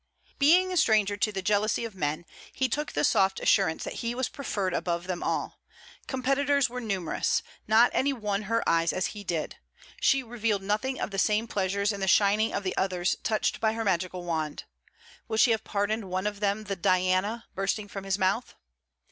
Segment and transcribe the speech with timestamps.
[0.39, 4.15] Being a stranger to the jealousy of men, he took the soft assurance that he
[4.15, 5.59] was preferred above them all.
[6.07, 9.57] Competitors were numerous: not any won her eyes as he did.
[9.99, 13.73] She revealed nothing of the same pleasures in the shining of the others touched by
[13.73, 14.63] her magical wand.
[15.27, 18.55] Would she have pardoned one of them the 'Diana!' bursting from his mouth?